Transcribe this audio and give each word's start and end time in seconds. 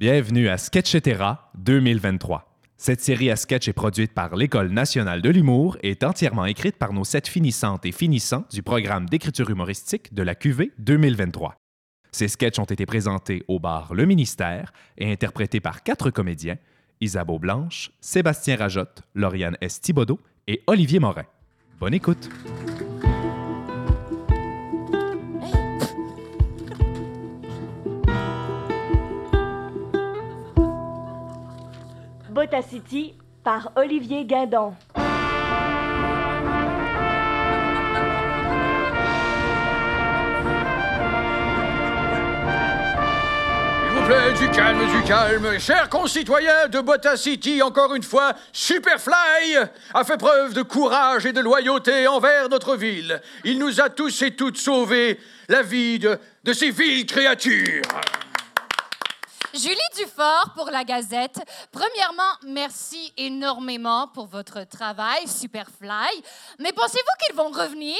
Bienvenue 0.00 0.48
à 0.48 0.56
Sketchetera 0.56 1.50
2023. 1.58 2.56
Cette 2.78 3.02
série 3.02 3.30
à 3.30 3.36
sketch 3.36 3.68
est 3.68 3.74
produite 3.74 4.14
par 4.14 4.34
l'École 4.34 4.70
nationale 4.70 5.20
de 5.20 5.28
l'humour 5.28 5.76
et 5.82 5.90
est 5.90 6.04
entièrement 6.04 6.46
écrite 6.46 6.76
par 6.76 6.94
nos 6.94 7.04
sept 7.04 7.28
finissantes 7.28 7.84
et 7.84 7.92
finissants 7.92 8.46
du 8.50 8.62
programme 8.62 9.10
d'écriture 9.10 9.50
humoristique 9.50 10.14
de 10.14 10.22
la 10.22 10.34
QV 10.34 10.72
2023. 10.78 11.54
Ces 12.12 12.28
sketchs 12.28 12.58
ont 12.58 12.64
été 12.64 12.86
présentés 12.86 13.44
au 13.46 13.58
bar 13.58 13.92
Le 13.92 14.06
Ministère 14.06 14.72
et 14.96 15.12
interprétés 15.12 15.60
par 15.60 15.82
quatre 15.82 16.08
comédiens 16.08 16.56
Isabeau 17.02 17.38
Blanche, 17.38 17.90
Sébastien 18.00 18.56
Rajotte, 18.56 19.02
Lauriane 19.14 19.58
S. 19.60 19.82
Et 20.46 20.62
Olivier 20.66 20.98
Morin. 20.98 21.26
Bonne 21.78 21.92
écoute! 21.92 22.30
Botacity 32.40 33.12
par 33.44 33.70
Olivier 33.76 34.24
Guindon. 34.24 34.72
Du 44.38 44.48
calme, 44.48 44.78
du 44.78 45.06
calme. 45.06 45.58
Chers 45.58 45.90
concitoyens 45.90 46.68
de 46.68 46.80
Bota 46.80 47.18
City, 47.18 47.60
encore 47.60 47.94
une 47.94 48.02
fois, 48.02 48.32
Superfly 48.52 49.56
a 49.92 50.04
fait 50.04 50.16
preuve 50.16 50.54
de 50.54 50.62
courage 50.62 51.26
et 51.26 51.34
de 51.34 51.40
loyauté 51.40 52.08
envers 52.08 52.48
notre 52.48 52.74
ville. 52.74 53.20
Il 53.44 53.58
nous 53.58 53.82
a 53.82 53.90
tous 53.90 54.22
et 54.22 54.30
toutes 54.30 54.56
sauvés 54.56 55.20
la 55.50 55.60
vie 55.60 55.98
de, 55.98 56.18
de 56.44 56.52
ces 56.54 56.70
viles 56.70 57.04
créatures. 57.04 57.82
Julie 59.54 59.76
Dufort 59.96 60.52
pour 60.54 60.70
la 60.70 60.84
Gazette. 60.84 61.40
Premièrement, 61.72 62.32
merci 62.46 63.12
énormément 63.16 64.08
pour 64.08 64.26
votre 64.26 64.64
travail, 64.64 65.26
Superfly. 65.26 66.22
Mais 66.58 66.72
pensez-vous 66.72 67.26
qu'ils 67.26 67.36
vont 67.36 67.50
revenir? 67.50 67.96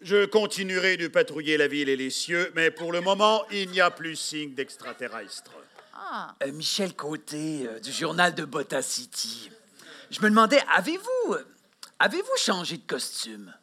Je 0.00 0.26
continuerai 0.26 0.96
de 0.96 1.08
patrouiller 1.08 1.56
la 1.56 1.68
ville 1.68 1.88
et 1.88 1.96
les 1.96 2.10
cieux, 2.10 2.52
mais 2.54 2.70
pour 2.70 2.92
le 2.92 3.00
moment, 3.00 3.44
il 3.50 3.70
n'y 3.70 3.80
a 3.80 3.90
plus 3.90 4.16
signe 4.16 4.54
d'extraterrestres. 4.54 5.52
Ah. 5.94 6.34
Euh, 6.42 6.52
Michel 6.52 6.94
Côté, 6.94 7.66
euh, 7.66 7.78
du 7.78 7.92
journal 7.92 8.34
de 8.34 8.44
Botta 8.44 8.82
City. 8.82 9.50
Je 10.10 10.20
me 10.20 10.28
demandais, 10.28 10.60
avez-vous 10.74 11.36
avez-vous 11.98 12.36
changé 12.36 12.76
de 12.78 12.86
costume? 12.86 13.54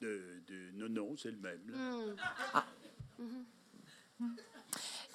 De, 0.00 0.42
de- 0.48 0.70
non, 0.76 0.88
non, 0.88 1.14
c'est 1.22 1.30
le 1.30 1.36
même. 1.36 1.60
là. 2.54 2.64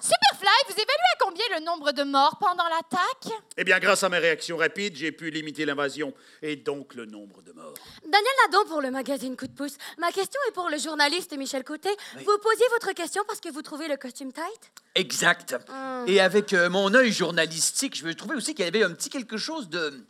Superfly, 0.06 0.48
vous 0.68 0.74
évaluez 0.74 1.10
à 1.14 1.18
combien 1.18 1.44
le 1.58 1.64
nombre 1.64 1.90
de 1.90 2.04
morts 2.04 2.36
pendant 2.38 2.68
l'attaque? 2.68 3.34
Eh 3.56 3.64
bien, 3.64 3.80
grâce 3.80 4.04
à 4.04 4.08
mes 4.08 4.18
réactions 4.18 4.56
rapides, 4.56 4.94
j'ai 4.94 5.10
pu 5.10 5.30
limiter 5.30 5.64
l'invasion 5.64 6.14
et 6.42 6.54
donc 6.54 6.94
le 6.94 7.06
nombre 7.06 7.42
de 7.42 7.50
morts. 7.52 7.74
Daniel 8.04 8.32
Nadon 8.44 8.68
pour 8.68 8.80
le 8.80 8.92
magazine 8.92 9.36
Coup 9.36 9.48
de 9.48 9.52
pouce. 9.52 9.76
Ma 9.98 10.12
question 10.12 10.38
est 10.48 10.52
pour 10.52 10.70
le 10.70 10.78
journaliste 10.78 11.36
Michel 11.36 11.64
Côté. 11.64 11.88
Vous 12.14 12.38
posiez 12.38 12.66
votre 12.70 12.92
question 12.92 13.24
parce 13.26 13.40
que 13.40 13.48
vous 13.48 13.62
trouvez 13.62 13.88
le 13.88 13.96
costume 13.96 14.32
tight? 14.32 14.70
Exact. 14.94 15.56
Et 16.06 16.20
avec 16.20 16.52
euh, 16.52 16.70
mon 16.70 16.94
œil 16.94 17.10
journalistique, 17.10 17.96
je 17.96 18.08
trouvais 18.10 18.36
aussi 18.36 18.54
qu'il 18.54 18.64
y 18.64 18.68
avait 18.68 18.84
un 18.84 18.92
petit 18.92 19.10
quelque 19.10 19.38
chose 19.38 19.68
de, 19.68 20.06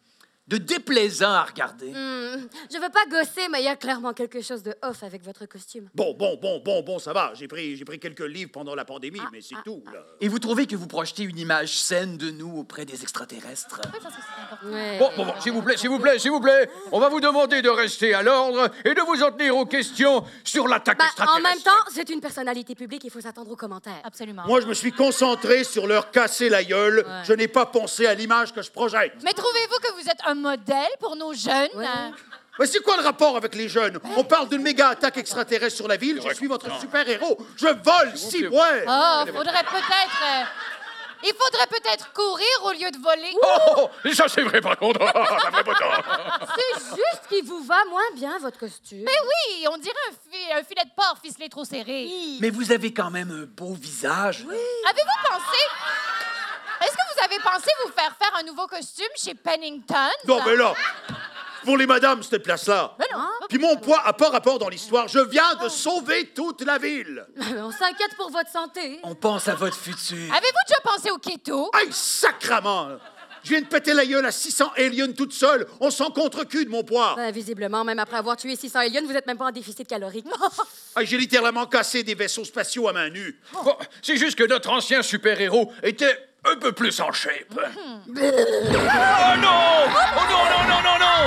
de 0.48 0.58
déplaisant 0.58 1.30
à 1.32 1.42
regarder. 1.44 1.90
Hmm, 1.90 2.46
Je 2.72 2.78
veux 2.78 2.88
pas 2.90 3.04
gosser, 3.10 3.48
mais 3.50 3.60
il 3.60 3.64
y 3.64 3.68
a 3.68 3.74
clairement 3.76 4.12
quelque 4.12 4.40
chose 4.40 4.62
de 4.62 4.74
off 4.82 5.02
avec 5.02 5.24
votre 5.24 5.44
costume. 5.46 5.88
Bon, 5.94 6.14
bon, 6.16 6.38
bon, 6.40 6.60
bon, 6.64 6.82
bon, 6.82 6.98
ça 7.00 7.12
va. 7.12 7.32
J'ai 7.34 7.48
pris, 7.48 7.76
j'ai 7.76 7.84
pris 7.84 7.98
quelques 7.98 8.20
livres 8.20 8.50
pendant 8.52 8.74
la 8.76 8.84
pandémie, 8.84 9.20
mais 9.32 9.40
c'est 9.40 9.56
tout, 9.64 9.82
là. 9.92 10.04
Et 10.20 10.28
vous 10.28 10.38
trouvez 10.38 10.66
que 10.66 10.76
vous 10.76 10.86
projetez 10.86 11.24
une 11.24 11.38
image 11.38 11.76
saine 11.78 12.16
de 12.16 12.30
nous 12.30 12.58
auprès 12.58 12.84
des 12.84 13.02
extraterrestres? 13.02 13.80
Je 13.84 13.90
pense 13.98 14.02
que 14.14 14.20
c'est 14.20 14.42
important. 14.42 14.68
Ouais. 14.72 14.98
Bon, 14.98 15.10
bon, 15.16 15.26
bon, 15.26 15.40
s'il 15.40 15.52
vous 15.52 15.62
plaît, 15.62 15.76
s'il 15.76 15.90
vous 15.90 15.98
plaît, 15.98 16.18
s'il 16.20 16.30
vous 16.30 16.40
plaît, 16.40 16.70
on 16.92 17.00
va 17.00 17.08
vous 17.08 17.20
demander 17.20 17.60
de 17.62 17.68
rester 17.68 18.14
à 18.14 18.22
l'ordre 18.22 18.68
et 18.84 18.94
de 18.94 19.00
vous 19.00 19.22
en 19.24 19.32
tenir 19.32 19.56
aux 19.56 19.66
questions 19.66 20.24
sur 20.44 20.68
l'attaque 20.68 20.98
Bah, 20.98 21.04
en 21.04 21.08
extraterrestre. 21.08 21.42
même 21.42 21.62
temps, 21.62 21.90
c'est 21.92 22.08
une 22.08 22.20
personnalité 22.20 22.74
publique, 22.76 23.02
il 23.04 23.10
faut 23.10 23.20
s'attendre 23.20 23.50
aux 23.50 23.56
commentaires. 23.56 24.00
Absolument. 24.04 24.44
Moi, 24.46 24.60
je 24.60 24.66
me 24.66 24.74
suis 24.74 24.92
concentré 24.92 25.64
sur 25.64 25.86
leur 25.88 26.12
casser 26.12 26.48
la 26.48 26.62
gueule. 26.62 27.04
Je 27.24 27.32
n'ai 27.32 27.48
pas 27.48 27.66
pensé 27.66 28.06
à 28.06 28.14
l'image 28.14 28.52
que 28.54 28.62
je 28.62 28.70
projette. 28.70 29.12
Mais 29.24 29.32
trouvez-vous 29.32 29.78
que 29.82 30.00
vous 30.00 30.08
êtes 30.08 30.20
un 30.24 30.35
modèle 30.40 30.88
pour 31.00 31.16
nos 31.16 31.32
jeunes? 31.34 31.68
Ouais. 31.74 31.86
Mais 32.58 32.66
c'est 32.66 32.80
quoi 32.80 32.96
le 32.96 33.02
rapport 33.02 33.36
avec 33.36 33.54
les 33.54 33.68
jeunes? 33.68 33.98
On 34.16 34.24
parle 34.24 34.48
d'une 34.48 34.62
méga 34.62 34.88
attaque 34.88 35.18
extraterrestre 35.18 35.76
sur 35.76 35.88
la 35.88 35.96
ville. 35.96 36.20
Je 36.26 36.34
suis 36.34 36.46
votre 36.46 36.74
super-héros. 36.80 37.36
Je 37.56 37.66
vole, 37.66 38.16
si 38.16 38.46
ouais. 38.46 38.84
Oh, 38.88 39.20
faudrait 39.26 39.64
peut-être. 39.64 40.22
euh, 40.24 40.44
il 41.24 41.32
faudrait 41.34 41.66
peut-être 41.66 42.12
courir 42.12 42.46
au 42.64 42.70
lieu 42.72 42.90
de 42.90 42.98
voler. 42.98 43.34
Oh, 43.42 43.88
oh, 44.04 44.12
ça 44.14 44.26
c'est 44.28 44.42
vrai 44.42 44.60
par 44.60 44.76
contre. 44.78 45.00
Ça 45.12 45.50
ferait 45.50 45.64
pas 45.64 45.74
tort. 45.74 46.02
C'est 46.56 46.80
juste 46.96 47.22
qu'il 47.28 47.44
vous 47.44 47.62
va 47.64 47.84
moins 47.90 48.10
bien, 48.14 48.38
votre 48.38 48.58
costume. 48.58 49.02
Mais 49.04 49.12
oui, 49.24 49.66
on 49.72 49.76
dirait 49.78 49.94
un, 50.10 50.12
fi- 50.30 50.52
un 50.52 50.62
filet 50.62 50.84
de 50.84 50.90
porc 50.94 51.16
ficelé 51.22 51.48
trop 51.48 51.64
serré. 51.64 52.08
Mais 52.40 52.50
vous 52.50 52.70
avez 52.70 52.92
quand 52.94 53.10
même 53.10 53.30
un 53.30 53.46
beau 53.46 53.74
visage. 53.74 54.40
Avez-vous 54.48 55.28
pensé. 55.28 55.58
Vous 57.16 57.24
avez 57.24 57.38
pensé 57.42 57.70
vous 57.84 57.92
faire 57.92 58.14
faire 58.20 58.32
un 58.38 58.42
nouveau 58.42 58.66
costume 58.66 59.06
chez 59.16 59.34
Pennington? 59.34 60.10
Non, 60.26 60.40
mais 60.44 60.54
là, 60.54 60.74
pour 61.64 61.78
les 61.78 61.86
madames, 61.86 62.22
cette 62.22 62.42
place-là. 62.42 62.94
Ben 62.98 63.06
non. 63.12 63.26
Puis 63.48 63.58
mon 63.58 63.76
poids 63.76 64.02
a 64.04 64.12
pas 64.12 64.28
rapport 64.28 64.58
dans 64.58 64.68
l'histoire. 64.68 65.08
Je 65.08 65.20
viens 65.20 65.54
de 65.54 65.68
sauver 65.68 66.28
toute 66.34 66.62
la 66.62 66.76
ville. 66.76 67.26
On 67.58 67.70
s'inquiète 67.70 68.14
pour 68.16 68.30
votre 68.30 68.50
santé. 68.50 69.00
On 69.02 69.14
pense 69.14 69.48
à 69.48 69.54
votre 69.54 69.76
futur. 69.76 70.32
Avez-vous 70.34 70.58
déjà 70.68 70.80
pensé 70.84 71.10
au 71.10 71.18
keto? 71.18 71.70
Aïe, 71.72 71.88
sacrament! 71.90 72.98
Je 73.42 73.50
viens 73.50 73.60
de 73.60 73.66
péter 73.66 73.94
la 73.94 74.04
gueule 74.04 74.26
à 74.26 74.32
600 74.32 74.72
aliens 74.76 75.12
toute 75.12 75.32
seule. 75.32 75.66
On 75.80 75.88
s'en 75.88 76.10
contre-cul 76.10 76.64
de 76.64 76.70
mon 76.70 76.82
poids. 76.82 77.14
Ben, 77.16 77.30
visiblement, 77.32 77.84
même 77.84 78.00
après 78.00 78.16
avoir 78.16 78.36
tué 78.36 78.56
600 78.56 78.80
aliens, 78.80 79.02
vous 79.06 79.12
êtes 79.12 79.26
même 79.26 79.38
pas 79.38 79.46
en 79.46 79.52
déficit 79.52 79.86
calorique. 79.86 80.26
Aïe, 80.96 81.06
J'ai 81.06 81.16
littéralement 81.16 81.64
cassé 81.66 82.02
des 82.02 82.14
vaisseaux 82.14 82.44
spatiaux 82.44 82.88
à 82.88 82.92
main 82.92 83.08
nue. 83.08 83.40
Bon, 83.52 83.76
c'est 84.02 84.16
juste 84.16 84.36
que 84.36 84.44
notre 84.44 84.68
ancien 84.70 85.00
super-héros 85.00 85.72
était 85.84 86.18
un 86.52 86.58
peu 86.60 86.72
plus 86.72 87.00
en 87.00 87.12
shape. 87.12 87.58
Oh 87.58 87.60
non! 89.40 89.86
Oh 90.16 90.24
non, 90.30 90.44
non, 90.52 90.62
non, 90.68 90.80
non, 90.82 90.96
non! 91.00 91.20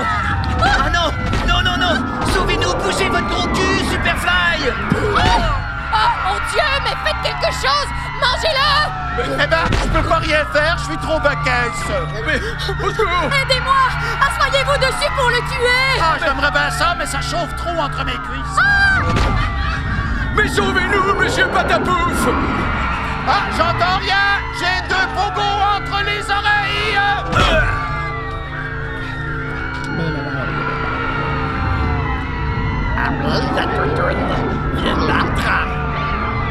Ah 0.63 0.89
non! 0.89 1.11
Non, 1.47 1.61
non, 1.63 1.77
non! 1.77 1.95
Sauvez-nous! 2.33 2.73
Bougez 2.75 3.09
votre 3.09 3.27
gros 3.27 3.47
cul, 3.47 3.79
Superfly! 3.91 4.71
Oh 4.71 6.09
mon 6.25 6.37
Dieu, 6.51 6.69
mais 6.83 6.95
faites 7.03 7.21
quelque 7.23 7.51
chose! 7.53 7.89
Mangez-le! 8.21 8.71
Eh 9.43 9.47
ben, 9.47 9.65
je 9.83 9.87
peux 9.89 10.07
pas 10.07 10.19
rien 10.19 10.45
faire, 10.53 10.77
je 10.77 10.83
suis 10.85 10.97
trop 10.97 11.19
bacaisse. 11.19 11.91
Mais, 12.25 12.39
au 12.85 12.89
secours! 12.91 13.29
Aidez-moi! 13.43 13.83
Assoyez-vous 14.21 14.77
dessus 14.77 15.11
pour 15.17 15.29
le 15.29 15.39
tuer! 15.49 16.01
Ah, 16.01 16.17
j'aimerais 16.23 16.51
bien 16.51 16.71
ça, 16.71 16.95
mais 16.97 17.05
ça 17.05 17.19
chauffe 17.21 17.55
trop 17.57 17.77
entre 17.77 18.05
mes 18.05 18.13
cuisses. 18.13 18.59
Mais 20.35 20.47
sauvez-nous, 20.47 21.15
monsieur 21.15 21.47
Patapouf! 21.47 22.27
Ah, 23.27 23.43
j'entends 23.57 23.97
rien! 23.99 24.28
Entre 25.37 26.03
les 26.05 26.23
oreilles! 26.29 26.97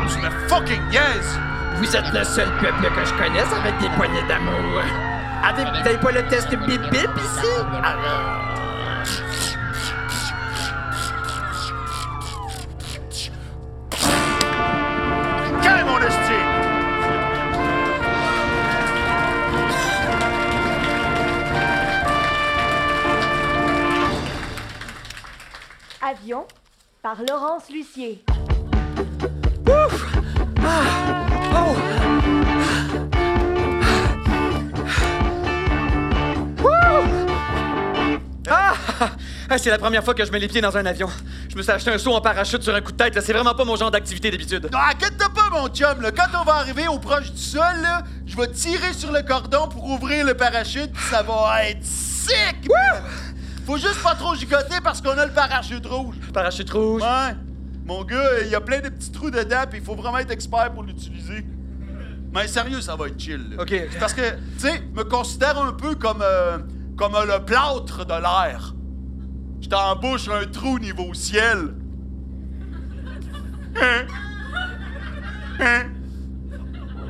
Tu 0.08 0.18
me 0.22 0.30
fucking 0.48 0.82
niaises! 0.90 1.38
Vous 1.76 1.96
êtes 1.96 2.12
le 2.12 2.24
seul 2.24 2.48
peuple 2.60 2.82
que 2.94 3.04
je 3.04 3.14
connaisse 3.14 3.52
avec 3.52 3.78
des 3.78 3.88
poignées 3.90 4.22
d'amour. 4.28 4.82
Avez- 5.44 5.64
Vous 5.64 5.84
n'avez 5.84 5.98
pas 5.98 6.10
le 6.12 6.22
test 6.28 6.48
bip 6.50 6.82
bip 6.90 7.10
ici? 7.16 7.46
Par 27.02 27.22
Laurence 27.22 27.70
Lucier. 27.70 28.24
Ah! 38.50 38.74
Ah, 39.50 39.58
C'est 39.58 39.70
la 39.70 39.78
première 39.78 40.04
fois 40.04 40.14
que 40.14 40.24
je 40.24 40.30
mets 40.30 40.38
les 40.38 40.48
pieds 40.48 40.60
dans 40.60 40.76
un 40.76 40.84
avion. 40.86 41.08
Je 41.48 41.56
me 41.56 41.62
suis 41.62 41.70
acheté 41.72 41.90
un 41.90 41.98
saut 41.98 42.12
en 42.14 42.20
parachute 42.20 42.62
sur 42.62 42.74
un 42.74 42.80
coup 42.80 42.92
de 42.92 42.96
tête. 42.96 43.14
là. 43.14 43.20
C'est 43.22 43.32
vraiment 43.32 43.54
pas 43.54 43.64
mon 43.64 43.76
genre 43.76 43.90
d'activité 43.90 44.30
d'habitude. 44.30 44.68
Non, 44.72 44.78
inquiète-toi 44.90 45.28
pas, 45.34 45.48
mon 45.50 45.68
chum. 45.68 46.00
Là. 46.02 46.10
Quand 46.10 46.38
on 46.40 46.44
va 46.44 46.56
arriver 46.56 46.86
au 46.88 46.98
proche 46.98 47.30
du 47.32 47.40
sol, 47.40 47.62
là, 47.82 48.02
je 48.26 48.36
vais 48.36 48.48
tirer 48.48 48.92
sur 48.92 49.10
le 49.12 49.22
cordon 49.22 49.68
pour 49.68 49.84
ouvrir 49.84 50.26
le 50.26 50.34
parachute, 50.34 50.90
ça 51.10 51.22
va 51.22 51.64
être 51.66 51.82
sick! 51.84 52.68
Faut 53.68 53.76
juste 53.76 54.02
pas 54.02 54.14
trop 54.14 54.34
gigoter 54.34 54.80
parce 54.82 55.02
qu'on 55.02 55.10
a 55.10 55.26
le 55.26 55.32
parachute 55.32 55.84
rouge. 55.84 56.16
Parachute 56.32 56.70
rouge. 56.70 57.02
Ouais. 57.02 57.36
Mon 57.84 58.02
gars, 58.02 58.40
il 58.42 58.48
y 58.48 58.54
a 58.54 58.62
plein 58.62 58.80
de 58.80 58.88
petits 58.88 59.12
trous 59.12 59.30
dedans, 59.30 59.64
puis 59.68 59.80
il 59.80 59.84
faut 59.84 59.94
vraiment 59.94 60.16
être 60.16 60.30
expert 60.30 60.72
pour 60.72 60.84
l'utiliser. 60.84 61.44
Mais 62.32 62.48
sérieux, 62.48 62.80
ça 62.80 62.96
va 62.96 63.08
être 63.08 63.20
chill. 63.20 63.50
là. 63.50 63.62
OK. 63.62 63.68
C'est 63.68 63.98
parce 63.98 64.14
que, 64.14 64.22
tu 64.30 64.38
sais, 64.56 64.82
me 64.94 65.04
considère 65.04 65.58
un 65.60 65.74
peu 65.74 65.96
comme, 65.96 66.22
euh, 66.22 66.56
comme 66.96 67.14
euh, 67.14 67.26
le 67.26 67.44
plâtre 67.44 68.06
de 68.06 68.14
l'air. 68.14 68.74
Je 69.60 69.68
t'embouche 69.68 70.30
un 70.30 70.46
trou 70.46 70.78
niveau 70.78 71.12
ciel. 71.12 71.74
Hein? 73.76 74.06
Hein? 75.60 75.82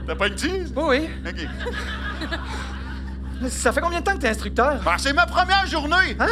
T'as 0.09 0.17
pas 0.17 0.27
une 0.27 0.35
tease? 0.35 0.73
Oui, 0.75 0.83
oui. 0.89 1.09
OK. 1.25 2.29
Ça 3.51 3.73
fait 3.73 3.81
combien 3.81 4.01
de 4.01 4.05
temps 4.05 4.15
que 4.15 4.19
t'es 4.19 4.29
instructeur? 4.31 4.81
Ben, 4.85 4.97
c'est 4.99 5.13
ma 5.13 5.27
première 5.27 5.67
journée! 5.67 6.17
Hein? 6.19 6.27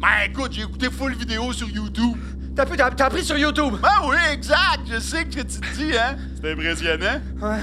Ben, 0.00 0.08
écoute, 0.30 0.52
j'ai 0.52 0.62
écouté 0.62 0.88
full 0.90 1.14
vidéo 1.14 1.52
sur 1.52 1.68
YouTube. 1.68 2.16
T'as 2.56 2.64
pu- 2.66 2.76
t'as- 2.76 2.90
t'as 2.90 3.06
appris 3.06 3.24
sur 3.24 3.36
YouTube? 3.36 3.74
Ben 3.80 3.88
oui, 4.06 4.16
exact! 4.32 4.80
Je 4.90 4.98
sais 4.98 5.24
que 5.24 5.30
tu 5.40 5.44
te 5.60 5.74
dis, 5.76 5.96
hein? 5.96 6.16
C'est 6.42 6.52
impressionnant. 6.52 7.20
Ouais. 7.40 7.58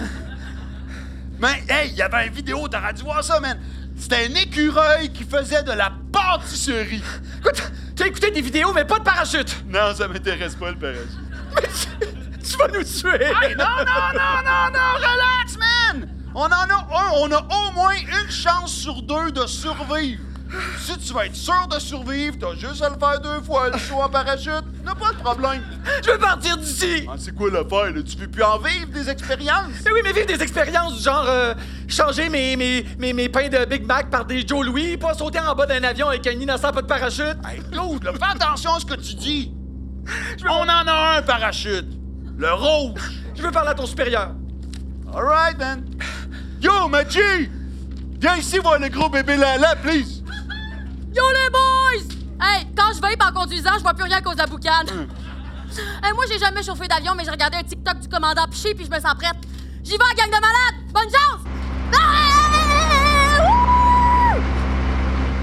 Mais, 1.40 1.64
hey, 1.70 1.90
il 1.92 1.96
y 1.98 2.02
avait 2.02 2.28
une 2.28 2.34
vidéo, 2.34 2.68
t'aurais 2.68 2.94
dû 2.94 3.04
voir 3.04 3.24
ça, 3.24 3.40
man! 3.40 3.60
C'était 3.98 4.28
un 4.30 4.36
écureuil 4.36 5.12
qui 5.12 5.24
faisait 5.24 5.64
de 5.64 5.72
la 5.72 5.92
pâtisserie. 6.12 7.04
Écoute, 7.40 7.72
t'as 7.96 8.06
écouté 8.06 8.30
des 8.32 8.42
vidéos, 8.42 8.72
mais 8.74 8.86
pas 8.86 9.00
de 9.00 9.04
parachute! 9.04 9.64
Non, 9.68 9.94
ça 9.96 10.08
m'intéresse 10.08 10.56
pas, 10.56 10.70
le 10.72 10.78
parachute. 10.78 11.18
Tu 12.50 12.56
vas 12.56 12.68
nous 12.70 12.84
tuer! 12.84 13.26
Hey, 13.26 13.56
non, 13.58 13.66
non, 13.66 14.14
non, 14.14 14.42
non, 14.46 14.72
non, 14.72 14.96
relax! 14.96 15.56
On 16.39 16.44
en 16.44 16.51
a 16.51 16.66
un, 16.66 17.12
on 17.19 17.31
a 17.31 17.39
au 17.39 17.72
moins 17.74 17.95
une 17.95 18.30
chance 18.30 18.72
sur 18.72 19.01
deux 19.01 19.31
de 19.31 19.48
survivre. 19.48 20.22
Si 20.80 20.95
tu 21.00 21.12
vas 21.12 21.25
être 21.25 21.36
sûr 21.36 21.68
de 21.68 21.80
survivre, 21.80 22.38
t'as 22.39 22.54
juste 22.54 22.84
à 22.84 22.89
le 22.89 22.95
faire 23.00 23.19
deux 23.19 23.42
fois, 23.44 23.72
le 23.72 23.80
saut 23.80 23.95
en 23.95 24.07
parachute. 24.07 24.63
N'a 24.86 24.94
pas 24.94 25.13
de 25.13 25.18
problème. 25.18 25.63
Je 26.06 26.12
veux 26.12 26.19
partir 26.19 26.56
d'ici! 26.57 27.07
Ah, 27.10 27.16
c'est 27.18 27.34
quoi 27.34 27.50
l'affaire, 27.50 27.92
là? 27.92 28.04
Tu 28.04 28.18
veux 28.18 28.28
plus 28.28 28.44
en 28.44 28.60
vivre 28.60 28.86
des 28.94 29.10
expériences? 29.10 29.81
Mais 29.84 29.92
oui, 29.92 30.01
mais 30.04 30.13
vivre 30.13 30.28
des 30.28 30.39
expériences 30.39 30.98
du 30.98 31.04
genre 31.04 31.25
euh, 31.28 31.56
changer 31.88 32.30
mes, 32.30 32.56
mes, 32.56 32.86
mes, 33.00 33.13
mes 33.13 33.30
pains 33.30 33.50
de 33.50 33.66
Big 33.66 33.88
Mac 33.88 34.12
par 34.12 34.24
des 34.24 34.48
Joe 34.48 34.63
Louis, 34.63 34.95
pas 34.95 35.16
sauter 35.16 35.40
en 35.40 35.56
bas 35.56 35.66
d'un 35.66 35.83
avion 35.83 36.10
avec 36.10 36.28
un 36.28 36.40
innocent 36.40 36.72
pas 36.72 36.83
de 36.83 36.88
parachute. 36.88 37.38
Hey, 37.50 37.63
Claude, 37.72 38.04
là, 38.04 38.13
fais 38.13 38.44
attention 38.44 38.75
à 38.75 38.80
ce 38.80 38.86
que 38.86 38.94
tu 38.94 39.16
dis. 39.16 39.56
On 40.48 40.62
en 40.62 40.88
a 40.88 41.18
un 41.18 41.22
parachute. 41.24 41.88
Le 42.38 42.54
rouge. 42.54 43.01
Je 43.36 43.42
veux 43.42 43.51
parler 43.51 43.72
à 43.72 43.74
ton 43.74 43.88
supérieur. 43.88 44.36
Alright, 45.12 45.57
man. 45.57 45.83
Yo, 46.59 46.88
Machi! 46.88 47.50
Viens 48.19 48.38
ici 48.38 48.57
voir 48.57 48.80
le 48.80 48.89
gros 48.89 49.09
bébé 49.09 49.38
Lala, 49.38 49.75
please. 49.75 50.24
Yo 51.13 51.24
les 51.31 51.50
boys! 51.51 52.15
Hey, 52.42 52.65
quand 52.75 52.94
je 52.95 53.01
vape 53.01 53.24
en 53.24 53.31
conduisant, 53.31 53.71
je 53.77 53.83
vois 53.83 53.94
plus 53.94 54.06
rien 54.06 54.18
à 54.18 54.21
cause 54.21 54.36
de 54.36 54.39
la 54.39 54.48
boucane. 54.48 54.88
Hey, 56.04 56.13
moi, 56.13 56.25
j'ai 56.27 56.39
jamais 56.39 56.63
chauffé 56.63 56.88
d'avion, 56.88 57.13
mais 57.15 57.24
j'ai 57.25 57.31
regardé 57.31 57.57
un 57.57 57.63
TikTok 57.63 58.00
du 58.00 58.07
commandant 58.07 58.48
Piché 58.48 58.74
puis 58.74 58.86
je 58.86 58.89
me 58.89 59.00
sens 59.00 59.13
prête. 59.15 59.36
J'y 59.83 59.92
vais, 59.92 60.15
gang 60.18 60.27
de 60.27 60.42
malades! 60.42 60.92
Bonne 60.94 61.09
chance! 61.12 61.42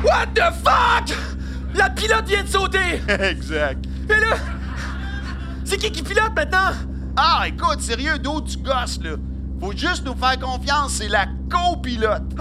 What 0.05 0.27
the 0.35 0.53
fuck? 0.63 1.17
La 1.75 1.91
pilote 1.91 2.27
vient 2.27 2.43
de 2.43 2.49
sauter! 2.49 3.01
exact. 3.09 3.85
Et 4.09 4.21
là, 4.21 4.37
c'est 5.65 5.79
qui 5.79 5.91
qui 5.93 6.03
pilote 6.03 6.33
maintenant? 6.35 6.73
Ah, 7.17 7.45
écoute, 7.47 7.81
sérieux, 7.81 8.19
d'où 8.19 8.41
tu 8.41 8.59
gosses, 8.59 9.01
là? 9.03 9.13
Faut 9.65 9.73
juste 9.73 10.05
nous 10.05 10.15
faire 10.15 10.39
confiance, 10.39 10.93
c'est 10.93 11.09
la 11.09 11.25
copilote. 11.49 12.35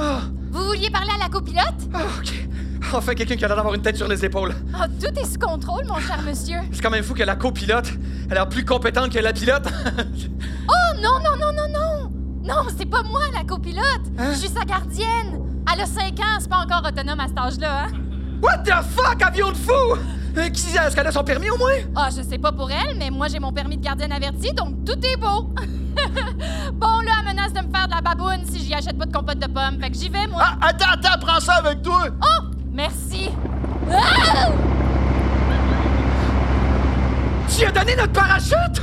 Vous 0.51 0.65
vouliez 0.65 0.89
parler 0.89 1.11
à 1.15 1.23
la 1.23 1.29
copilote? 1.29 1.63
Ah, 1.93 1.99
ok. 2.19 2.47
Enfin, 2.93 3.13
quelqu'un 3.15 3.37
qui 3.37 3.45
a 3.45 3.47
l'air 3.47 3.55
d'avoir 3.55 3.73
une 3.75 3.81
tête 3.81 3.95
sur 3.95 4.09
les 4.09 4.25
épaules. 4.25 4.53
Ah, 4.77 4.87
tout 4.89 5.17
est 5.17 5.23
sous 5.23 5.39
contrôle, 5.39 5.85
mon 5.87 5.99
cher 5.99 6.21
monsieur. 6.27 6.57
C'est 6.73 6.81
quand 6.81 6.89
même 6.89 7.01
fou 7.01 7.13
que 7.13 7.23
la 7.23 7.37
copilote 7.37 7.93
a 8.29 8.33
l'air 8.33 8.49
plus 8.49 8.65
compétente 8.65 9.09
que 9.13 9.19
la 9.19 9.31
pilote. 9.31 9.65
Oh, 10.67 10.95
non, 11.01 11.19
non, 11.23 11.37
non, 11.37 11.53
non, 11.53 11.69
non! 11.73 12.11
Non, 12.43 12.69
c'est 12.77 12.85
pas 12.85 13.03
moi, 13.03 13.21
la 13.33 13.43
copilote! 13.45 13.83
Je 14.17 14.37
suis 14.39 14.49
sa 14.49 14.65
gardienne! 14.65 15.39
Elle 15.73 15.81
a 15.81 15.85
5 15.85 16.19
ans, 16.19 16.39
c'est 16.39 16.49
pas 16.49 16.57
encore 16.59 16.81
autonome 16.85 17.19
à 17.21 17.27
cet 17.27 17.37
âge-là, 17.37 17.85
hein? 17.85 17.91
What 18.41 18.59
the 18.65 18.83
fuck, 18.83 19.21
avion 19.21 19.51
de 19.51 19.57
fou? 19.57 19.71
Euh, 20.37 20.41
Est-ce 20.41 20.95
qu'elle 20.95 21.07
a 21.07 21.11
son 21.11 21.23
permis 21.23 21.49
au 21.49 21.57
moins? 21.57 21.71
Ah, 21.95 22.09
je 22.15 22.21
sais 22.21 22.37
pas 22.37 22.51
pour 22.51 22.69
elle, 22.71 22.97
mais 22.97 23.09
moi 23.11 23.27
j'ai 23.27 23.39
mon 23.39 23.51
permis 23.53 23.77
de 23.77 23.83
gardienne 23.83 24.11
averti, 24.11 24.53
donc 24.53 24.83
tout 24.85 24.99
est 25.05 25.17
beau! 25.17 25.53
bon, 26.73 26.99
là, 27.05 27.11
elle 27.19 27.25
menace 27.35 27.53
de 27.53 27.59
me 27.61 27.71
faire 27.75 27.87
de 27.87 27.93
la 27.93 28.01
baboune 28.01 28.45
si 28.49 28.59
j'y 28.65 28.73
achète 28.73 28.97
pas 28.97 29.05
de 29.05 29.11
compote 29.13 29.39
de 29.39 29.47
pommes, 29.47 29.79
fait 29.81 29.89
que 29.91 29.97
j'y 29.97 30.09
vais, 30.09 30.27
moi! 30.27 30.41
Ah, 30.43 30.57
attends, 30.69 30.91
attends, 30.93 31.19
prends 31.19 31.39
ça 31.39 31.53
avec 31.53 31.81
toi. 31.81 32.05
Oh! 32.21 32.43
Merci! 32.71 33.29
Ah! 33.91 34.49
Tu 37.55 37.65
as 37.65 37.71
donné 37.71 37.95
notre 37.95 38.13
parachute? 38.13 38.81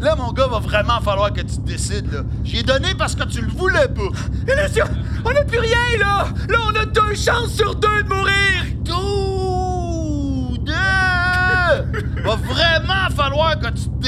Là, 0.00 0.14
mon 0.16 0.32
gars, 0.32 0.46
va 0.46 0.58
vraiment 0.58 1.00
falloir 1.00 1.32
que 1.32 1.40
tu 1.40 1.56
te 1.56 1.66
décides, 1.66 2.12
là. 2.12 2.20
J'y 2.44 2.58
ai 2.58 2.62
donné 2.62 2.94
parce 2.96 3.14
que 3.14 3.24
tu 3.24 3.40
le 3.40 3.48
voulais 3.48 3.88
pas. 3.88 4.10
Et 4.50 4.54
là, 4.54 4.68
si 4.68 4.80
on- 4.82 5.28
on 5.28 5.32
n'a 5.32 5.42
plus 5.44 5.58
rien, 5.58 5.98
là! 6.00 6.26
Là, 6.48 6.58
on 6.66 6.74
a 6.80 6.84
deux 6.86 7.14
chances 7.14 7.52
sur 7.54 7.74
deux 7.74 8.02
de 8.02 8.08
mourir! 8.08 8.64
Dude! 8.84 10.74
Va 12.24 12.36
vraiment 12.36 13.08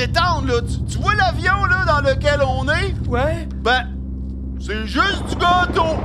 là. 0.07 0.61
Tu 0.89 0.99
vois 0.99 1.15
l'avion, 1.15 1.65
là, 1.65 1.85
dans 1.87 2.01
lequel 2.01 2.41
on 2.43 2.69
est? 2.69 2.95
Ouais? 3.09 3.49
Ben, 3.57 3.89
c'est 4.61 4.87
juste 4.87 5.25
du 5.29 5.37
gâteau. 5.37 5.97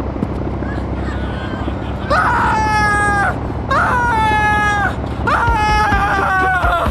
Ah! 2.09 3.33
Ah! 3.69 4.91
Ah! 5.27 6.87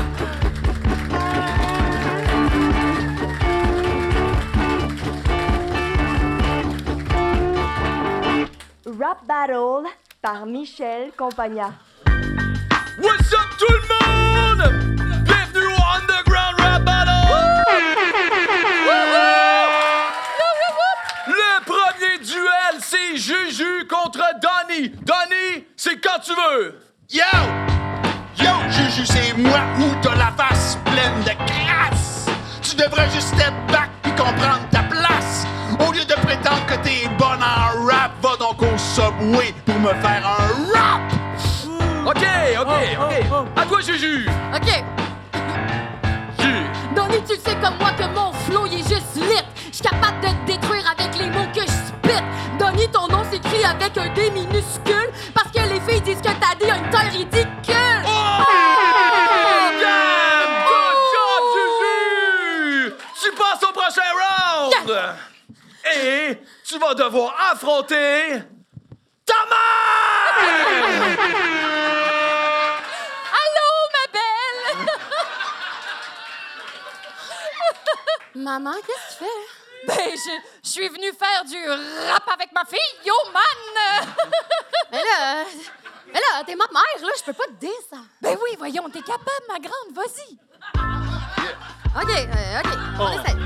Rap 8.87 9.27
Battle 9.27 9.89
par 10.21 10.47
Michel 10.47 11.11
Compagna. 11.17 11.73
What's 13.03 13.33
up 13.33 13.41
tout 13.59 13.67
le 13.73 13.81
monde? 13.89 15.02
Donny. 24.73 24.89
Donny, 25.03 25.65
c'est 25.77 26.01
quand 26.01 26.19
tu 26.23 26.33
veux. 26.33 26.79
Yo! 27.11 27.23
Yo, 28.39 28.51
Juju, 28.71 29.05
c'est 29.05 29.37
moi 29.37 29.61
ou 29.79 29.95
t'as 30.01 30.15
la 30.15 30.33
face 30.37 30.79
pleine 30.85 31.23
de 31.25 31.31
crasse. 31.47 32.27
Tu 32.63 32.77
devrais 32.77 33.09
juste 33.11 33.29
step 33.29 33.53
back 33.71 33.91
puis 34.03 34.13
comprendre 34.13 34.61
ta 34.71 34.83
place. 34.85 35.47
Au 35.87 35.93
lieu 35.93 36.05
de 36.05 36.15
prétendre 36.15 36.65
que 36.67 36.75
t'es 36.83 37.09
bonne 37.19 37.43
en 37.43 37.85
rap, 37.87 38.13
va 38.23 38.37
donc 38.37 38.63
au 38.63 38.79
Subway 38.79 39.53
pour 39.67 39.79
me 39.79 39.91
faire 39.95 40.23
un 40.27 40.73
rap! 40.73 41.03
OK, 42.07 42.25
OK, 42.61 42.69
OK. 42.99 43.51
À 43.57 43.67
toi, 43.67 43.81
Juju. 43.81 44.27
OK. 44.55 44.85
Juju. 46.39 46.65
Donny, 46.97 47.23
tu 47.27 47.35
le 47.35 47.41
sais 47.41 47.57
comme 47.63 47.77
moi 47.79 47.91
que 47.99 48.05
mon 48.15 48.33
flow, 48.33 48.67
il 48.67 48.81
est 48.81 48.89
juste 48.89 49.17
lit. 49.17 49.45
Je 49.71 49.77
suis 49.77 49.85
capable 49.85 50.21
de 50.21 50.29
te 50.29 50.53
détruire 50.53 50.85
avec 50.91 51.19
les 51.19 51.31
mots 51.31 51.47
que 51.55 51.61
je 51.61 51.67
spit. 51.67 52.23
Donny, 52.59 52.89
ton 52.89 53.09
nom 53.09 53.25
s'écrit 53.31 53.65
avec 53.65 53.97
un 53.97 54.13
D 54.15 54.31
tu 66.73 66.79
vas 66.79 66.95
devoir 66.95 67.35
affronter 67.53 68.43
ta 69.27 69.35
mère! 69.51 70.35
Allô, 73.43 73.69
ma 73.93 74.05
belle! 74.13 74.89
Maman, 78.35 78.73
qu'est-ce 78.87 79.19
que 79.19 79.25
tu 79.25 79.25
fais? 79.25 79.41
ben, 79.87 80.11
je, 80.13 80.31
je 80.65 80.69
suis 80.71 80.89
venue 80.89 81.13
faire 81.13 81.45
du 81.45 81.59
rap 82.11 82.27
avec 82.33 82.53
ma 82.55 82.65
fille, 82.65 82.79
yo, 83.05 83.13
man! 83.35 83.43
Mais 84.93 85.03
là, 85.03 85.45
mais 86.07 86.21
là, 86.21 86.43
t'es 86.47 86.55
ma 86.55 86.65
mère, 86.73 87.03
là, 87.03 87.13
je 87.19 87.23
peux 87.25 87.35
pas 87.35 87.47
te 87.49 87.61
dire 87.61 87.71
ça. 87.91 87.99
ben 88.23 88.35
oui, 88.43 88.57
voyons, 88.57 88.89
t'es 88.89 89.03
capable, 89.03 89.47
ma 89.47 89.59
grande, 89.59 89.93
vas-y! 89.95 90.39
OK, 91.95 92.11
euh, 92.11 92.61
OK, 92.61 92.71
on 92.99 93.11
essaie. 93.21 93.37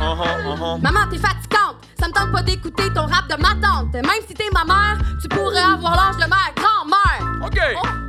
Uh-huh, 0.00 0.78
Maman, 0.80 1.08
t'es 1.10 1.18
fatigante. 1.18 1.59
Ça 2.00 2.08
me 2.08 2.12
tente 2.12 2.32
pas 2.32 2.42
d'écouter 2.42 2.90
ton 2.94 3.02
rap 3.06 3.28
de 3.28 3.36
ma 3.36 3.54
tante. 3.56 3.92
Même 3.92 4.04
si 4.26 4.34
t'es 4.34 4.44
ma 4.52 4.64
mère, 4.64 4.98
tu 5.20 5.28
pourrais 5.28 5.60
avoir 5.60 5.94
l'âge 5.96 6.16
de 6.16 6.28
ma 6.28 6.36
grand-mère. 6.56 7.46
OK, 7.46 7.60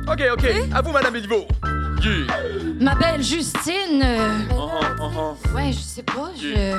OK, 0.08 0.22
OK. 0.32 0.46
À 0.74 0.80
vous, 0.80 0.92
Madame 0.92 1.12
Béliveau. 1.12 1.46
Yeah. 2.02 2.26
Ma 2.80 2.94
belle 2.96 3.22
Justine, 3.22 4.02
euh, 4.02 4.38
Uh-huh, 4.50 5.54
ouais, 5.54 5.70
je 5.72 5.78
sais 5.78 6.02
pas, 6.02 6.30
je... 6.36 6.76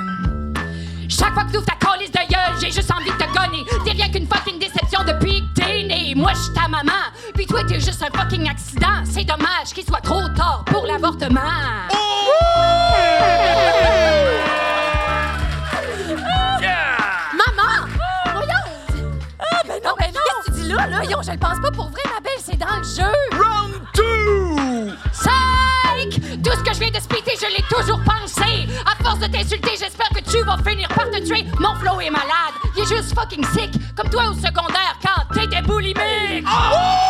Chaque 1.07 1.33
fois 1.33 1.43
que 1.45 1.51
t'ouvres 1.53 1.65
ta 1.65 1.75
calice 1.75 2.11
de 2.11 2.17
gueule, 2.17 2.59
j'ai 2.59 2.71
juste 2.71 2.91
envie 2.91 3.11
de 3.11 3.15
te 3.15 3.31
gonner. 3.33 3.63
T'es 3.85 3.91
rien 3.91 4.09
qu'une 4.11 4.27
fucking 4.27 4.59
déception 4.59 5.01
depuis 5.05 5.41
que 5.55 5.61
t'es 5.61 5.83
né. 5.83 6.13
Moi, 6.15 6.31
je 6.33 6.39
suis 6.39 6.53
ta 6.53 6.67
maman, 6.67 6.91
puis 7.33 7.45
toi, 7.45 7.63
t'es 7.63 7.79
juste 7.79 8.03
un 8.03 8.17
fucking 8.17 8.49
accident. 8.49 9.03
C'est 9.05 9.23
dommage 9.23 9.71
qu'il 9.73 9.85
soit 9.85 10.01
trop 10.01 10.27
tard 10.35 10.63
pour 10.65 10.85
l'avortement. 10.85 11.39
Pense 21.43 21.59
pas 21.59 21.71
pour 21.71 21.89
vrai, 21.89 22.01
ma 22.13 22.21
belle, 22.21 22.39
c'est 22.39 22.57
dans 22.57 22.77
le 22.77 22.83
jeu. 22.83 23.11
Round 23.33 23.73
2! 23.95 24.95
Psych! 25.11 26.41
Tout 26.41 26.51
ce 26.51 26.63
que 26.63 26.73
je 26.73 26.79
viens 26.79 26.91
de 26.91 26.99
spiter, 26.99 27.33
je 27.39 27.47
l'ai 27.47 27.63
toujours 27.69 27.99
pensé. 28.03 28.67
À 28.85 29.03
force 29.03 29.19
de 29.19 29.27
t'insulter, 29.27 29.71
j'espère 29.77 30.09
que 30.09 30.21
tu 30.29 30.41
vas 30.43 30.57
finir 30.65 30.87
par 30.89 31.09
te 31.11 31.19
tuer. 31.21 31.45
Mon 31.59 31.75
flow 31.75 31.99
est 31.99 32.09
malade, 32.09 32.55
il 32.75 32.83
est 32.83 32.87
juste 32.87 33.13
fucking 33.13 33.45
sick, 33.53 33.71
comme 33.95 34.09
toi 34.09 34.29
au 34.29 34.33
secondaire 34.33 34.97
quand 35.05 35.33
t'étais 35.33 35.61
boulimique. 35.61 36.45
Oh, 36.47 37.02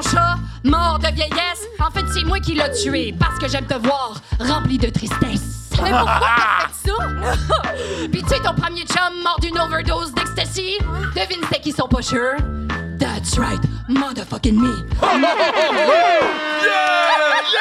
ton 0.00 0.10
chat, 0.10 0.36
mort 0.64 0.98
de 0.98 1.08
vieillesse? 1.14 1.66
En 1.80 1.90
fait, 1.90 2.04
c'est 2.12 2.24
moi 2.24 2.38
qui 2.40 2.54
l'ai 2.54 2.70
tué 2.72 3.14
parce 3.18 3.38
que 3.38 3.48
j'aime 3.48 3.66
te 3.66 3.74
voir 3.74 4.20
rempli 4.40 4.78
de 4.78 4.88
tristesse. 4.90 5.70
Mais 5.82 5.90
pourquoi 5.90 6.20
t'as 6.36 6.68
fait 6.68 6.90
ça? 6.90 6.96
Puis 8.10 8.22
tu 8.22 8.28
sais, 8.28 8.40
ton 8.42 8.54
premier 8.54 8.84
chum 8.84 9.22
mort 9.22 9.38
d'une 9.40 9.58
overdose 9.58 10.12
d'ecstasy? 10.12 10.78
Devine 11.14 11.40
c'était 11.44 11.60
qui 11.60 11.72
son 11.72 11.88
pusher? 11.88 12.36
That's 12.98 13.38
right, 13.38 13.60
motherfucking 13.88 14.60
me. 14.60 14.86
Yeah! 16.60 17.58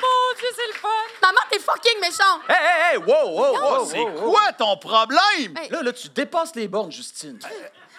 Mon 0.00 0.38
Dieu, 0.38 0.48
c'est 0.54 0.66
le 0.66 0.78
fun! 0.80 1.10
Maman, 1.30 1.46
t'es 1.48 1.60
fucking 1.60 2.00
méchant! 2.00 2.40
Hey, 2.48 2.56
hey, 2.56 2.90
hey, 2.90 2.96
wow, 2.96 3.30
wow, 3.30 3.52
wow, 3.52 3.86
C'est 3.86 4.00
wow, 4.00 4.10
wow. 4.10 4.30
quoi 4.32 4.52
ton 4.52 4.76
problème? 4.78 5.56
Hey. 5.56 5.68
Là, 5.70 5.80
là, 5.80 5.92
tu 5.92 6.08
dépasses 6.08 6.56
les 6.56 6.66
bornes, 6.66 6.90
Justine. 6.90 7.38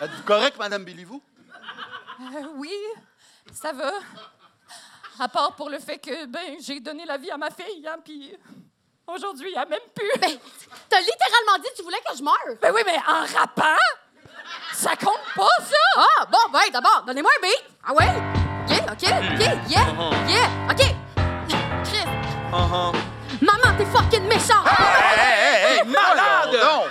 Êtes-vous 0.02 0.24
correct, 0.24 0.58
Madame 0.60 0.84
Béliveau? 0.84 1.22
Euh, 2.20 2.44
oui, 2.56 2.74
ça 3.54 3.72
va. 3.72 3.94
À 5.18 5.30
part 5.30 5.56
pour 5.56 5.70
le 5.70 5.80
fait 5.80 5.98
que, 5.98 6.26
ben, 6.26 6.58
j'ai 6.60 6.82
donné 6.82 7.06
la 7.06 7.18
vie 7.18 7.32
à 7.32 7.38
ma 7.38 7.50
fille, 7.52 7.88
hein, 7.88 8.00
puis 8.04 8.38
aujourd'hui, 9.08 9.54
elle 9.56 9.70
m'aime 9.70 9.80
plus. 9.96 10.12
Ben, 10.20 10.38
t'as 10.90 11.00
littéralement 11.00 11.58
dit 11.64 11.70
que 11.72 11.78
tu 11.78 11.84
voulais 11.84 12.02
que 12.06 12.18
je 12.18 12.24
meure! 12.24 12.58
Ben 12.62 12.74
oui, 12.76 12.82
mais 12.86 12.98
en 12.98 13.40
rappant, 13.40 13.80
ça 14.74 14.98
compte 14.98 15.22
pas, 15.38 15.48
ça! 15.62 16.04
Ah, 16.20 16.26
bon, 16.26 16.52
ben, 16.52 16.70
d'abord, 16.74 17.04
donnez-moi 17.08 17.32
un 17.38 17.42
beat! 17.42 17.64
Ah 17.86 17.94
ouais? 17.94 18.42
OK, 18.72 18.78
OK, 18.92 18.92
OK, 18.92 19.70
yeah, 19.70 19.86
yeah, 20.28 20.41
fucking 24.12 24.28
méchant! 24.28 24.64
Hey, 24.66 25.20
hey, 25.20 25.78
hey, 25.80 25.84
malade! 25.86 26.54
Non! 26.54 26.88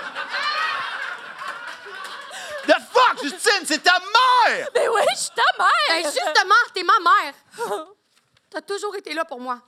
The 2.66 2.74
fuck, 2.92 3.22
Justine, 3.22 3.64
c'est 3.66 3.82
ta 3.82 3.98
mère! 3.98 4.68
Ben 4.74 4.88
oui, 4.92 5.00
je 5.12 5.18
suis 5.18 5.30
ta 5.30 5.42
mère! 5.58 5.68
Ben, 5.88 6.04
justement, 6.04 6.54
t'es 6.74 6.82
ma 6.82 6.98
mère! 7.00 7.34
T'as 8.50 8.60
toujours 8.62 8.94
été 8.96 9.14
là 9.14 9.24
pour 9.24 9.40
moi. 9.40 9.60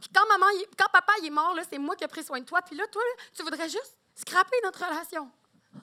Puis 0.00 0.10
quand 0.14 0.26
maman, 0.28 0.46
il- 0.54 0.66
quand 0.78 0.88
papa 0.92 1.12
il 1.20 1.26
est 1.26 1.30
mort, 1.30 1.54
là, 1.54 1.62
c'est 1.68 1.78
moi 1.78 1.96
qui 1.96 2.04
ai 2.04 2.08
pris 2.08 2.22
soin 2.22 2.38
de 2.40 2.44
toi. 2.44 2.62
Puis 2.62 2.76
là, 2.76 2.86
toi, 2.86 3.02
là, 3.02 3.24
tu 3.34 3.42
voudrais 3.42 3.68
juste 3.68 3.96
scraper 4.14 4.56
notre 4.62 4.84
relation. 4.86 5.28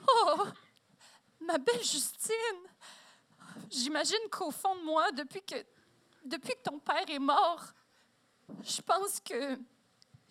Oh, 0.07 0.43
ma 1.41 1.57
belle 1.57 1.83
Justine, 1.83 2.37
j'imagine 3.69 4.29
qu'au 4.31 4.51
fond 4.51 4.75
de 4.75 4.83
moi, 4.83 5.11
depuis 5.11 5.41
que, 5.41 5.55
depuis 6.23 6.53
que 6.53 6.61
ton 6.69 6.79
père 6.79 7.03
est 7.09 7.19
mort, 7.19 7.61
je 8.63 8.81
pense 8.81 9.19
que, 9.19 9.57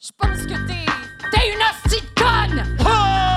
je 0.05 0.11
pense 0.19 0.43
que 0.43 0.67
t'es, 0.67 0.85
t'es 1.31 1.53
une 1.53 1.61
hostie 1.63 2.05
conne! 2.17 2.77
Oh! 2.81 3.32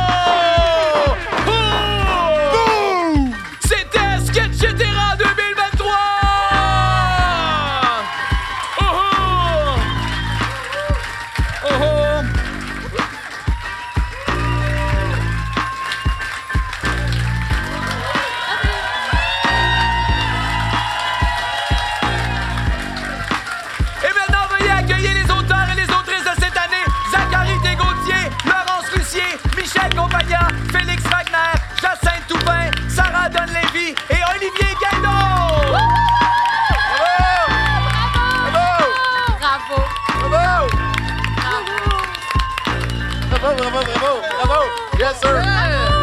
Bravo, 43.58 43.82
bravo, 43.84 44.22
bravo! 44.44 44.66
Yes, 45.00 45.20
sir! 45.22 45.40
Un 45.40 45.95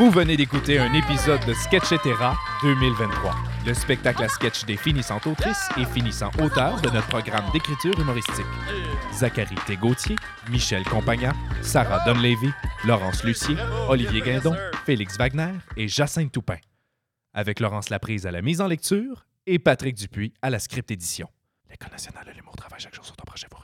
Vous 0.00 0.10
venez 0.10 0.34
d'écouter 0.34 0.78
un 0.78 0.94
épisode 0.94 1.44
de 1.44 1.52
Sketchetera 1.52 2.34
2023, 2.62 3.36
le 3.66 3.74
spectacle 3.74 4.24
à 4.24 4.28
sketch 4.30 4.64
des 4.64 4.78
finissantes 4.78 5.26
autrices 5.26 5.68
et 5.76 5.84
finissants 5.84 6.30
auteurs 6.42 6.80
de 6.80 6.88
notre 6.88 7.08
programme 7.08 7.44
d'écriture 7.52 7.92
humoristique. 8.00 8.46
Zachary 9.12 9.56
Thégautier, 9.66 10.16
Michel 10.48 10.84
Compagna, 10.84 11.34
Sarah 11.60 12.02
Donlevy, 12.06 12.48
Laurence 12.86 13.24
Lucier, 13.24 13.56
Olivier 13.90 14.22
Guindon, 14.22 14.56
Félix 14.86 15.18
Wagner 15.18 15.52
et 15.76 15.86
Jacinthe 15.86 16.32
Toupin. 16.32 16.56
Avec 17.34 17.60
Laurence 17.60 17.90
Laprise 17.90 18.26
à 18.26 18.30
la 18.30 18.40
mise 18.40 18.62
en 18.62 18.68
lecture 18.68 19.26
et 19.44 19.58
Patrick 19.58 19.96
Dupuis 19.96 20.32
à 20.40 20.48
la 20.48 20.60
script 20.60 20.90
édition. 20.90 21.28
L'École 21.68 21.90
nationale 21.90 22.24
de 22.24 22.30
l'humour 22.30 22.56
travaille 22.56 22.80
chaque 22.80 22.94
jour 22.94 23.04
sur 23.04 23.16
ton 23.16 23.24
projet 23.24 23.48
pour. 23.50 23.60